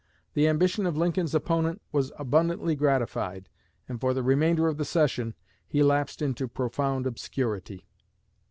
[0.33, 3.49] The ambition of Lincoln's opponent was abundantly gratified,
[3.87, 5.35] and for the remainder of the session
[5.67, 7.85] he lapsed into profound obscurity."